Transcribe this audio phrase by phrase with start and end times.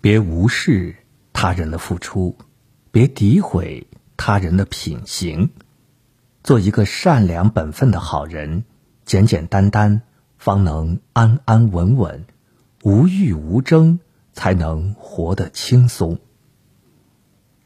[0.00, 0.94] 别无视
[1.32, 2.36] 他人的付出，
[2.92, 5.50] 别诋毁他人的品行，
[6.44, 8.64] 做一个善良本分的好人，
[9.04, 10.02] 简简单单，
[10.36, 12.26] 方能安安稳稳，
[12.84, 13.98] 无欲无争，
[14.32, 16.20] 才能活得轻松。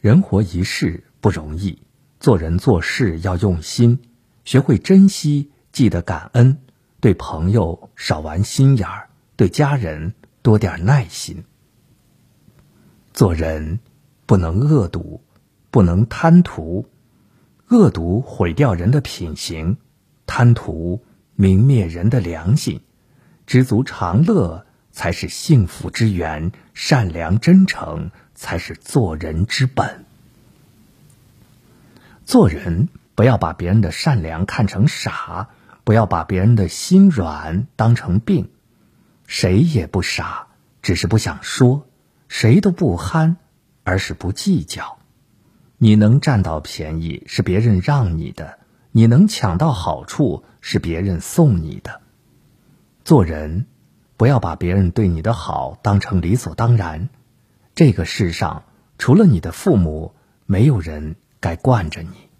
[0.00, 1.82] 人活一世不容易，
[2.18, 4.00] 做人做事要用心，
[4.46, 6.62] 学会珍惜，记得感恩，
[6.98, 11.44] 对朋友少玩心眼儿，对家人多点耐心。
[13.12, 13.80] 做人
[14.26, 15.22] 不能恶毒，
[15.70, 16.88] 不能贪图，
[17.68, 19.76] 恶毒毁掉人的品行，
[20.26, 21.02] 贪图
[21.36, 22.80] 泯灭人的良心，
[23.46, 30.06] 知足常乐才是幸福之源，善良真诚才是做人之本。
[32.24, 35.50] 做人不要把别人的善良看成傻，
[35.84, 38.48] 不要把别人的心软当成病，
[39.26, 40.46] 谁也不傻，
[40.80, 41.86] 只是不想说。
[42.34, 43.36] 谁都不憨，
[43.84, 44.96] 而是不计较。
[45.76, 48.56] 你能占到便宜，是别人让你的；
[48.90, 52.00] 你能抢到好处，是别人送你的。
[53.04, 53.66] 做人，
[54.16, 57.10] 不要把别人对你的好当成理所当然。
[57.74, 58.64] 这个世上，
[58.96, 60.14] 除了你的父母，
[60.46, 62.30] 没有人该惯着你。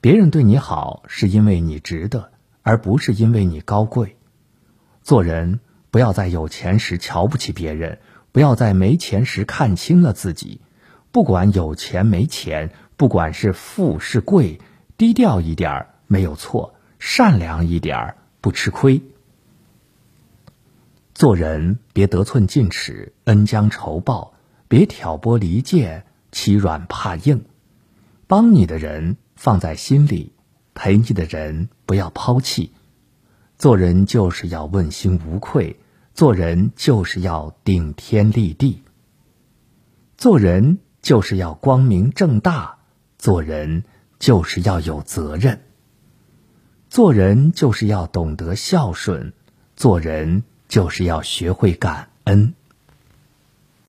[0.00, 2.30] 别人对你好，是因为你值得，
[2.62, 4.16] 而不是因为你高贵。
[5.02, 5.58] 做人，
[5.90, 7.98] 不要在有钱时瞧不起别人。
[8.34, 10.60] 不要在没钱时看清了自己，
[11.12, 14.60] 不管有钱没钱，不管是富是贵，
[14.96, 19.00] 低调一点儿没有错，善良一点儿不吃亏。
[21.14, 24.34] 做人别得寸进尺，恩将仇报，
[24.66, 27.44] 别挑拨离间，欺软怕硬。
[28.26, 30.32] 帮你的人放在心里，
[30.74, 32.72] 陪你的人不要抛弃。
[33.56, 35.78] 做人就是要问心无愧。
[36.14, 38.84] 做人就是要顶天立地，
[40.16, 42.78] 做人就是要光明正大，
[43.18, 43.82] 做人
[44.20, 45.62] 就是要有责任，
[46.88, 49.32] 做人就是要懂得孝顺，
[49.74, 52.54] 做人就是要学会感恩。